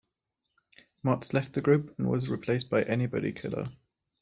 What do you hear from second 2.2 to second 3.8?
replaced by Anybody Killa.